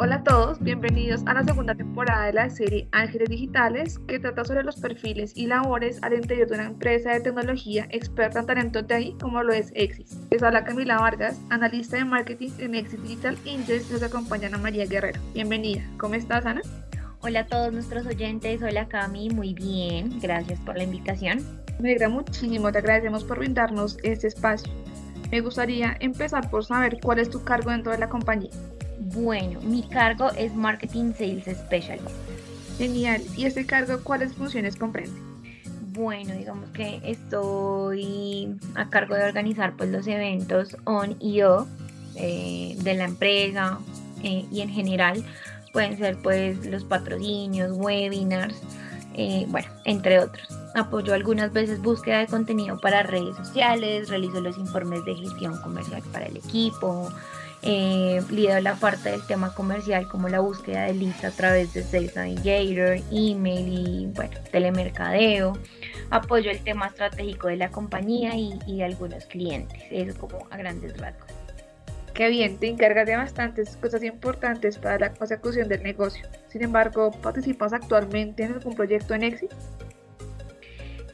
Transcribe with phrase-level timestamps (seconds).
[0.00, 4.44] Hola a todos, bienvenidos a la segunda temporada de la serie Ángeles Digitales, que trata
[4.44, 8.80] sobre los perfiles y labores al interior de una empresa de tecnología experta en talento
[8.80, 10.16] de ahí como lo es Exis.
[10.30, 14.86] Les habla Camila Vargas, analista de marketing en Exis Digital Angels, nos acompaña Ana María
[14.86, 15.20] Guerrero.
[15.34, 16.62] Bienvenida, ¿cómo estás Ana?
[17.22, 21.40] Hola a todos nuestros oyentes, hola Cami, muy bien, gracias por la invitación.
[21.80, 24.72] Me alegra muchísimo, te agradecemos por brindarnos este espacio.
[25.32, 28.52] Me gustaría empezar por saber cuál es tu cargo dentro de la compañía.
[29.00, 32.08] Bueno, mi cargo es Marketing Sales Specialist.
[32.78, 33.22] Genial.
[33.36, 35.20] ¿Y este cargo cuáles funciones comprende?
[35.92, 41.66] Bueno, digamos que estoy a cargo de organizar pues los eventos on y off
[42.14, 43.78] eh, de la empresa
[44.22, 45.24] eh, y en general
[45.72, 48.60] pueden ser pues los patrocinios, webinars,
[49.14, 50.48] eh, bueno, entre otros.
[50.74, 56.02] Apoyo algunas veces búsqueda de contenido para redes sociales, realizo los informes de gestión comercial
[56.12, 57.08] para el equipo,
[57.62, 61.82] eh, lidero la parte del tema comercial como la búsqueda de leads a través de
[61.82, 65.58] Sales Navigator, email y bueno, telemercadeo.
[66.10, 69.82] Apoyo el tema estratégico de la compañía y, y de algunos clientes.
[69.90, 71.32] Eso como a grandes rasgos.
[72.14, 76.26] Qué bien, te encargas de bastantes cosas importantes para la consecución del negocio.
[76.48, 79.52] Sin embargo, ¿participas actualmente en algún proyecto en Exit?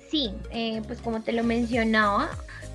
[0.09, 2.31] Sí, eh, pues como te lo mencionaba,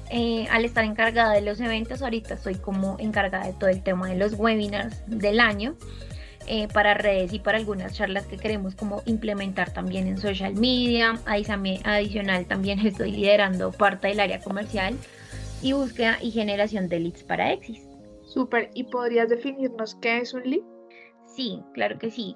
[0.10, 4.10] eh, al estar encargada de los eventos, ahorita soy como encargada de todo el tema
[4.10, 5.76] de los webinars del año.
[6.52, 11.20] Eh, para redes y para algunas charlas que queremos como implementar también en social media.
[11.26, 14.96] Adicional también estoy liderando parte del área comercial
[15.62, 17.88] y búsqueda y generación de leads para Exis.
[18.24, 20.64] Súper, ¿y podrías definirnos qué es un lead?
[21.28, 22.36] Sí, claro que sí.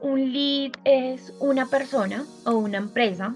[0.00, 3.34] Un lead es una persona o una empresa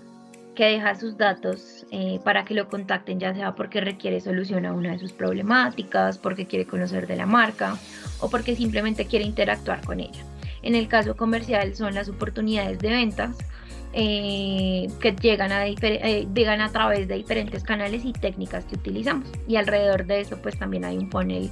[0.55, 4.73] que deja sus datos eh, para que lo contacten, ya sea porque requiere solución a
[4.73, 7.77] una de sus problemáticas, porque quiere conocer de la marca
[8.19, 10.25] o porque simplemente quiere interactuar con ella.
[10.63, 13.37] En el caso comercial son las oportunidades de ventas
[13.93, 19.29] eh, que llegan a, eh, llegan a través de diferentes canales y técnicas que utilizamos.
[19.47, 21.51] Y alrededor de eso pues también hay un panel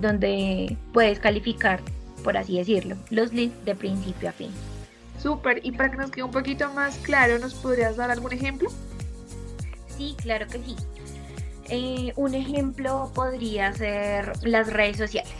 [0.00, 1.78] donde puedes calificar,
[2.24, 4.50] por así decirlo, los leads de principio a fin.
[5.22, 8.68] Súper, y para que nos quede un poquito más claro, ¿nos podrías dar algún ejemplo?
[10.00, 10.76] Sí, claro que sí.
[11.68, 15.34] Eh, un ejemplo podría ser las redes sociales.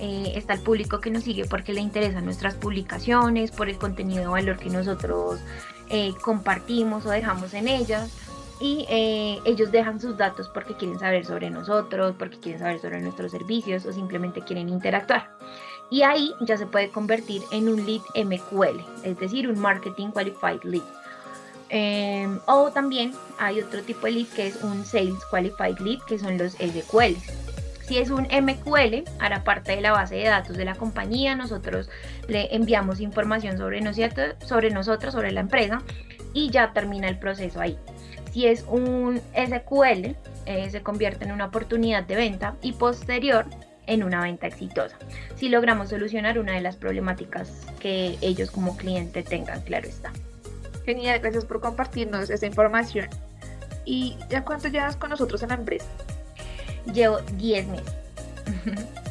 [0.00, 4.20] Eh, está el público que nos sigue porque le interesan nuestras publicaciones, por el contenido
[4.20, 5.40] de valor que nosotros
[5.88, 8.10] eh, compartimos o dejamos en ellas.
[8.60, 8.86] Y
[9.44, 13.86] ellos dejan sus datos porque quieren saber sobre nosotros, porque quieren saber sobre nuestros servicios
[13.86, 15.30] o simplemente quieren interactuar
[15.90, 20.62] y ahí ya se puede convertir en un lead MQL, es decir, un Marketing Qualified
[20.62, 21.01] Lead.
[21.74, 26.18] Em, o también hay otro tipo de lead que es un Sales Qualified Lead, que
[26.18, 27.16] son los SQL.
[27.86, 31.88] Si es un MQL, hará parte de la base de datos de la compañía, nosotros
[32.28, 35.82] le enviamos información sobre nosotros, sobre, la empresa
[36.34, 37.78] y ya termina el proceso ahí.
[38.32, 43.46] Si es un SQL, eh, se convierte en una oportunidad de venta y posterior
[43.86, 44.98] en una venta exitosa.
[45.36, 50.12] Si logramos solucionar una de las problemáticas que ellos como cliente tengan, claro está.
[50.84, 53.08] Genial, gracias por compartirnos esa información.
[53.84, 55.86] ¿Y ya cuánto llevas con nosotros en la empresa?
[56.92, 57.94] Llevo 10 meses.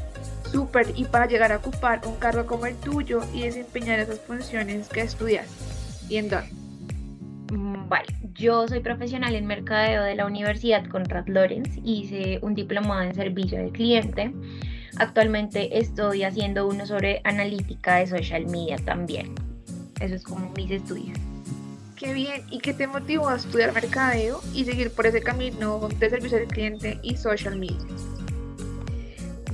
[0.51, 4.89] Súper, y para llegar a ocupar un cargo como el tuyo y desempeñar esas funciones
[4.89, 5.47] que estudias,
[6.09, 6.51] ¿y en dónde?
[7.53, 13.01] Mm, vale, yo soy profesional en mercadeo de la Universidad Conrad Lorenz, hice un diplomado
[13.01, 14.33] en servicio del cliente.
[14.97, 19.33] Actualmente estoy haciendo uno sobre analítica de social media también.
[20.01, 21.17] Eso es como mis estudios.
[22.01, 22.41] Qué bien.
[22.49, 26.47] ¿Y qué te motivó a estudiar mercadeo y seguir por ese camino de servicio al
[26.47, 27.77] cliente y social media?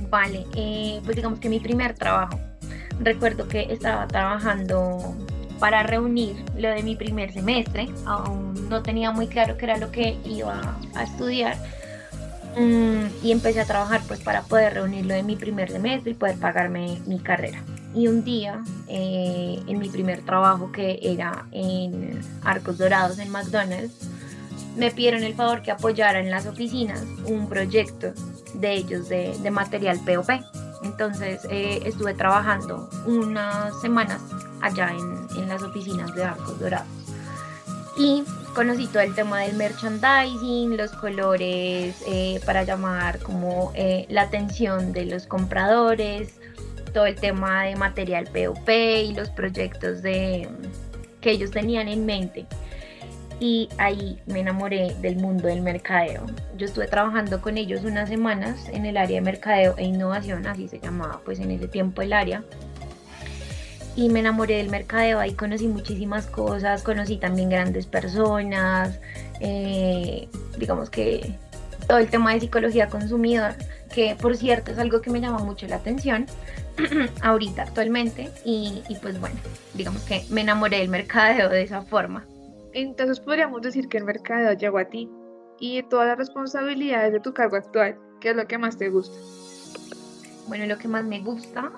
[0.08, 2.40] Vale, eh, pues digamos que mi primer trabajo.
[3.00, 5.14] Recuerdo que estaba trabajando
[5.60, 7.90] para reunir lo de mi primer semestre.
[8.06, 11.54] Aún no tenía muy claro qué era lo que iba a estudiar.
[12.56, 16.14] Mm, y empecé a trabajar pues para poder reunir lo de mi primer semestre y
[16.14, 17.62] poder pagarme mi carrera.
[17.98, 24.08] Y un día, eh, en mi primer trabajo que era en Arcos Dorados en McDonald's,
[24.76, 28.12] me pidieron el favor que apoyara en las oficinas un proyecto
[28.54, 30.30] de ellos de, material POP.
[30.84, 34.22] Entonces eh, estuve trabajando unas semanas
[34.60, 36.86] allá en, en, las oficinas de Arcos Dorados.
[37.96, 38.22] Y
[38.54, 43.72] conocí todo el tema del merchandising, los colores eh, para llamar como
[44.08, 46.38] la atención de los compradores,
[46.88, 50.48] todo el tema de material POP y los proyectos de,
[51.20, 52.46] que ellos tenían en mente
[53.40, 56.26] y ahí me enamoré del mundo del mercadeo.
[56.56, 60.68] Yo estuve trabajando con ellos unas semanas en el área de mercadeo e innovación, así
[60.68, 62.42] se llamaba pues en ese tiempo el área.
[63.96, 69.00] y me enamoré del mercadeo, ahí conocí muchísimas cosas, conocí también grandes personas,
[69.40, 71.34] eh, digamos que
[71.88, 73.54] todo el tema de psicología consumidor,
[73.92, 76.26] que por cierto es algo que me llama mucho la atención
[77.22, 79.36] ahorita actualmente y, y pues bueno,
[79.74, 82.26] digamos que me enamoré del mercadeo de esa forma.
[82.72, 85.08] Entonces podríamos decir que el mercadeo llegó a ti
[85.60, 89.16] y todas las responsabilidades de tu cargo actual, ¿qué es lo que más te gusta?
[90.46, 91.70] Bueno, lo que más me gusta,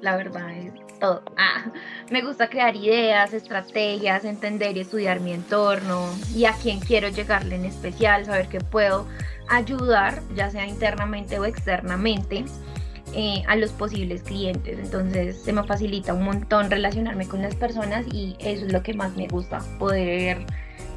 [0.00, 1.22] la verdad es todo.
[1.36, 1.70] Ah,
[2.10, 7.56] me gusta crear ideas, estrategias, entender y estudiar mi entorno y a quién quiero llegarle
[7.56, 9.06] en especial, saber que puedo
[9.48, 12.44] ayudar, ya sea internamente o externamente,
[13.14, 14.78] eh, a los posibles clientes.
[14.78, 18.94] Entonces se me facilita un montón relacionarme con las personas y eso es lo que
[18.94, 20.44] más me gusta, poder,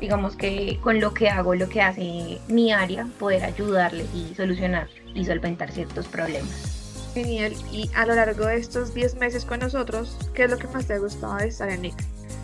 [0.01, 4.87] digamos que con lo que hago, lo que hace mi área, poder ayudarles y solucionar
[5.13, 6.79] y solventar ciertos problemas.
[7.13, 7.53] Genial.
[7.71, 10.85] Y a lo largo de estos 10 meses con nosotros, ¿qué es lo que más
[10.85, 11.95] te ha gustado de estar en Nick?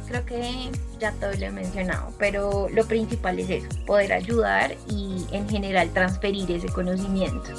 [0.07, 0.69] Creo que
[0.99, 5.89] ya todo lo he mencionado, pero lo principal es eso, poder ayudar y en general
[5.91, 7.49] transferir ese conocimiento.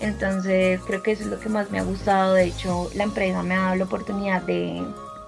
[0.00, 2.34] Entonces creo que eso es lo que más me ha gustado.
[2.34, 4.82] De hecho, la empresa me ha dado la oportunidad de,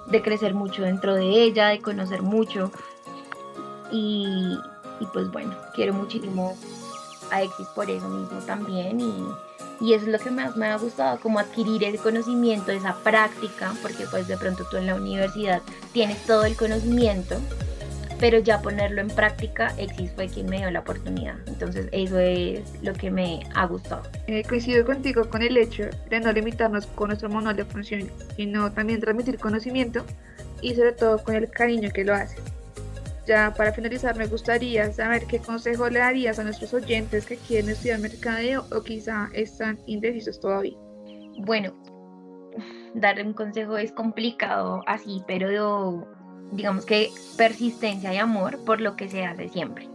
[0.06, 2.72] de crecer mucho dentro de ella, de conocer mucho.
[3.90, 4.58] Y,
[5.00, 6.56] y pues bueno, quiero muchísimo
[7.30, 9.00] a Exis por eso mismo también.
[9.00, 9.26] Y,
[9.82, 13.74] y eso es lo que más me ha gustado, como adquirir ese conocimiento, esa práctica,
[13.82, 15.60] porque pues de pronto tú en la universidad
[15.92, 17.36] tienes todo el conocimiento,
[18.22, 21.34] pero ya ponerlo en práctica, Exis fue quien me dio la oportunidad.
[21.48, 24.04] Entonces eso es lo que me ha gustado.
[24.28, 28.70] Eh, coincido contigo con el hecho de no limitarnos con nuestro manual de funciones, sino
[28.70, 30.04] también transmitir conocimiento
[30.60, 32.36] y sobre todo con el cariño que lo hace.
[33.26, 37.70] Ya para finalizar, me gustaría saber qué consejo le darías a nuestros oyentes que quieren
[37.70, 40.76] estudiar mercadeo o quizá están indecisos todavía.
[41.38, 41.74] Bueno,
[42.94, 46.06] dar un consejo es complicado así, pero
[46.52, 49.88] digamos que persistencia y amor por lo que se hace siempre.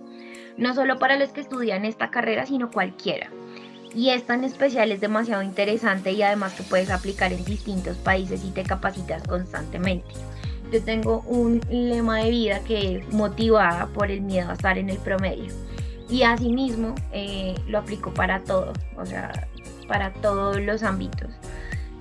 [0.57, 3.29] No solo para los que estudian esta carrera, sino cualquiera.
[3.95, 8.43] Y esta en especial es demasiado interesante y además que puedes aplicar en distintos países
[8.43, 10.13] y te capacitas constantemente
[10.71, 14.89] yo tengo un lema de vida que es motivada por el miedo a estar en
[14.89, 15.53] el promedio.
[16.09, 19.47] Y asimismo eh, lo aplico para todo, o sea,
[19.87, 21.29] para todos los ámbitos.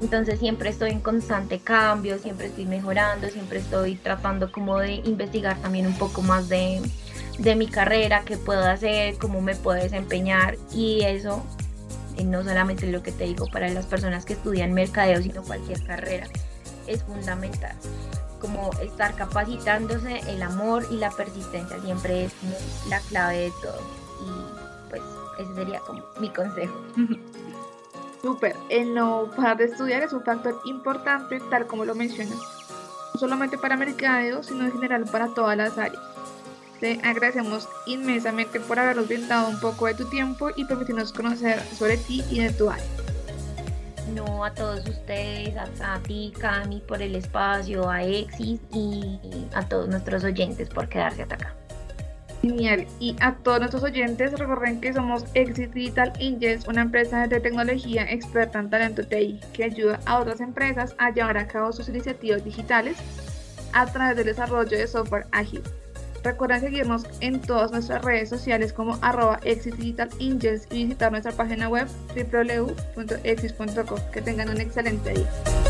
[0.00, 5.56] Entonces siempre estoy en constante cambio, siempre estoy mejorando, siempre estoy tratando como de investigar
[5.58, 6.82] también un poco más de,
[7.38, 11.42] de mi carrera, qué puedo hacer, cómo me puedo desempeñar y eso
[12.18, 15.82] eh, no solamente lo que te digo para las personas que estudian mercadeo, sino cualquier
[15.86, 16.26] carrera,
[16.86, 17.74] es fundamental
[18.40, 22.32] como estar capacitándose, el amor y la persistencia siempre es
[22.88, 23.80] la clave de todo.
[24.20, 25.02] Y pues
[25.38, 26.80] ese sería como mi consejo.
[28.26, 32.36] Súper, el no parar de estudiar es un factor importante, tal como lo mencionas,
[33.14, 36.02] no solamente para mercadeo, sino en general para todas las áreas.
[36.80, 41.98] Te agradecemos inmensamente por habernos brindado un poco de tu tiempo y permitirnos conocer sobre
[41.98, 42.84] ti y de tu área
[44.12, 49.18] no a todos ustedes, a, ti, Cami, por el espacio, a Exis y
[49.52, 51.65] a todos nuestros oyentes por quedarse hasta acá.
[53.00, 58.04] Y a todos nuestros oyentes, recuerden que somos Exit Digital Angels, una empresa de tecnología
[58.10, 62.44] experta en talento TI que ayuda a otras empresas a llevar a cabo sus iniciativas
[62.44, 62.96] digitales
[63.72, 65.62] a través del desarrollo de software ágil.
[66.22, 71.32] Recuerden seguirnos en todas nuestras redes sociales como arroba Exit Digital Angels y visitar nuestra
[71.32, 73.98] página web www.exis.com.
[74.12, 75.65] Que tengan un excelente día.